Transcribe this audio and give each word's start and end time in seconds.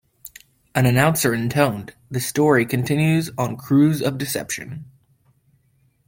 An 0.73 0.87
announcer 0.87 1.31
intoned, 1.31 1.93
The 2.09 2.19
story 2.19 2.65
continues 2.65 3.29
on 3.37 3.55
'Cruise 3.55 4.01
of 4.01 4.17
Deception. 4.17 4.85